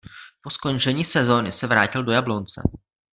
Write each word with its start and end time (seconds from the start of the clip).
Po 0.43 0.49
skončení 0.49 1.05
sezóny 1.05 1.51
se 1.51 1.67
vrátil 1.67 2.03
do 2.03 2.11
Jablonce. 2.11 2.61